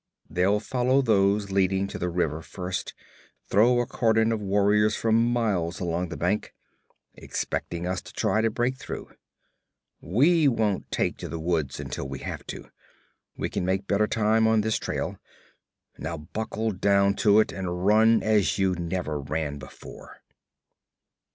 They'll 0.27 0.59
follow 0.59 1.03
those 1.03 1.51
leading 1.51 1.85
to 1.89 1.99
the 1.99 2.09
river 2.09 2.41
first 2.41 2.95
throw 3.47 3.79
a 3.81 3.85
cordon 3.85 4.31
of 4.31 4.41
warriors 4.41 4.95
for 4.95 5.11
miles 5.11 5.79
along 5.79 6.09
the 6.09 6.17
bank, 6.17 6.55
expecting 7.13 7.85
us 7.85 8.01
to 8.01 8.11
try 8.13 8.41
to 8.41 8.49
break 8.49 8.77
through. 8.77 9.11
We 9.99 10.47
won't 10.47 10.89
take 10.89 11.17
to 11.17 11.29
the 11.29 11.37
woods 11.37 11.79
until 11.79 12.09
we 12.09 12.17
have 12.17 12.47
to. 12.47 12.71
We 13.37 13.47
can 13.47 13.63
make 13.63 13.85
better 13.85 14.07
time 14.07 14.47
on 14.47 14.61
this 14.61 14.77
trail. 14.79 15.19
Now 15.99 16.17
buckle 16.17 16.71
down 16.71 17.13
to 17.17 17.39
it 17.39 17.51
and 17.51 17.85
run 17.85 18.23
as 18.23 18.57
you 18.57 18.73
never 18.73 19.19
ran 19.21 19.59
before.' 19.59 20.19